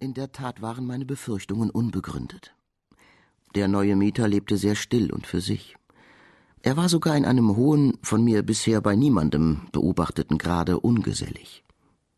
[0.00, 2.54] In der Tat waren meine Befürchtungen unbegründet.
[3.56, 5.76] Der neue Mieter lebte sehr still und für sich.
[6.62, 11.64] Er war sogar in einem hohen, von mir bisher bei niemandem beobachteten Grade ungesellig.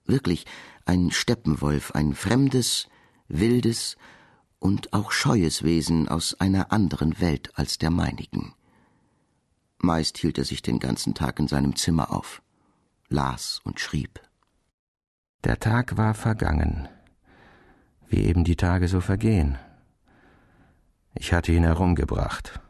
[0.05, 0.45] Wirklich
[0.85, 2.89] ein Steppenwolf, ein fremdes,
[3.29, 3.97] wildes
[4.59, 8.55] und auch scheues Wesen aus einer anderen Welt als der meinigen.
[9.79, 12.43] Meist hielt er sich den ganzen Tag in seinem Zimmer auf,
[13.09, 14.21] las und schrieb.
[15.45, 16.89] Der Tag war vergangen,
[18.11, 19.57] wie eben die Tage so vergehen.
[21.15, 22.61] Ich hatte ihn herumgebracht,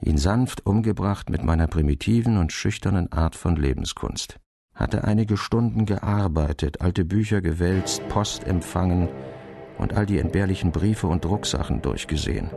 [0.00, 4.38] ihn sanft umgebracht mit meiner primitiven und schüchternen Art von Lebenskunst,
[4.74, 9.08] hatte einige Stunden gearbeitet, alte Bücher gewälzt, Post empfangen
[9.78, 12.50] und all die entbehrlichen Briefe und Drucksachen durchgesehen,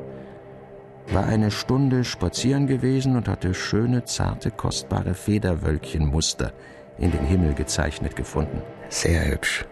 [1.11, 6.53] war eine Stunde spazieren gewesen und hatte schöne, zarte, kostbare Federwölkchenmuster
[6.97, 8.61] in den Himmel gezeichnet gefunden.
[8.89, 9.65] Sehr hübsch,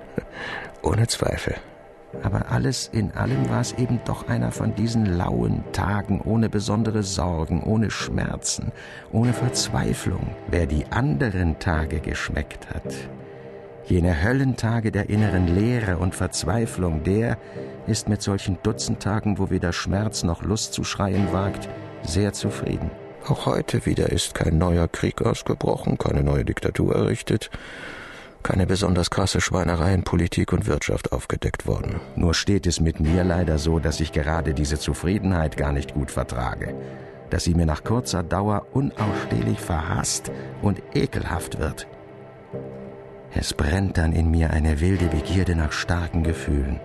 [0.82, 1.56] ohne Zweifel.
[2.22, 7.04] Aber alles in allem war es eben doch einer von diesen lauen Tagen ohne besondere
[7.04, 8.72] Sorgen, ohne Schmerzen,
[9.12, 10.36] ohne Verzweiflung.
[10.48, 12.94] Wer die anderen Tage geschmeckt hat,
[13.86, 17.38] jene Höllentage der inneren Leere und Verzweiflung, der
[17.88, 21.68] ist mit solchen Dutzendtagen, wo weder Schmerz noch Lust zu schreien wagt,
[22.04, 22.92] sehr zufrieden.
[23.28, 27.50] Auch heute wieder ist kein neuer Krieg ausgebrochen, keine neue Diktatur errichtet,
[28.44, 32.00] keine besonders krasse Schweinerei in Politik und Wirtschaft aufgedeckt worden.
[32.16, 36.12] Nur steht es mit mir leider so, dass ich gerade diese Zufriedenheit gar nicht gut
[36.12, 36.76] vertrage,
[37.30, 41.88] dass sie mir nach kurzer Dauer unausstehlich verhasst und ekelhaft wird.
[43.34, 46.80] Es brennt dann in mir eine wilde Begierde nach starken Gefühlen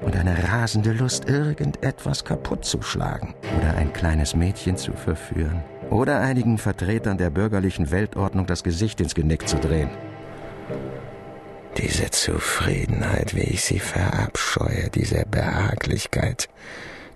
[0.00, 6.20] und eine rasende Lust, irgendetwas kaputt zu schlagen oder ein kleines Mädchen zu verführen oder
[6.20, 9.90] einigen Vertretern der bürgerlichen Weltordnung das Gesicht ins Genick zu drehen.
[11.80, 16.48] Diese Zufriedenheit, wie ich sie verabscheue, diese Behaglichkeit,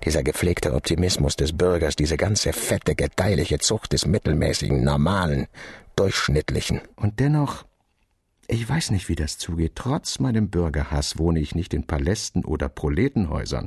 [0.04, 5.48] dieser gepflegte Optimismus des Bürgers, diese ganze fette, gedeihliche Zucht des mittelmäßigen, normalen,
[5.96, 6.80] durchschnittlichen.
[6.94, 7.64] Und dennoch,
[8.46, 12.68] ich weiß nicht, wie das zugeht, trotz meinem Bürgerhass wohne ich nicht in Palästen oder
[12.68, 13.66] Proletenhäusern,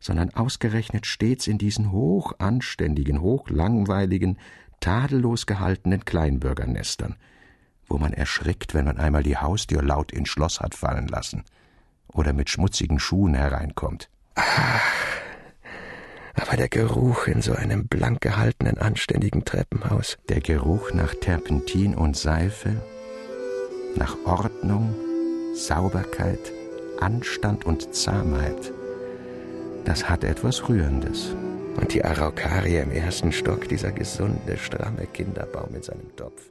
[0.00, 4.38] sondern ausgerechnet stets in diesen hochanständigen, hochlangweiligen,
[4.80, 7.16] tadellos gehaltenen Kleinbürgernestern–
[7.88, 11.44] wo man erschrickt, wenn man einmal die Haustür laut ins Schloss hat fallen lassen
[12.08, 14.08] oder mit schmutzigen Schuhen hereinkommt.
[14.34, 14.82] Ach,
[16.36, 20.18] aber der Geruch in so einem blank gehaltenen, anständigen Treppenhaus.
[20.28, 22.76] Der Geruch nach Terpentin und Seife,
[23.96, 24.94] nach Ordnung,
[25.54, 26.52] Sauberkeit,
[27.00, 28.72] Anstand und Zahmheit.
[29.84, 31.34] Das hat etwas Rührendes.
[31.76, 36.50] Und die Araukarie im ersten Stock, dieser gesunde, stramme Kinderbaum mit seinem Topf.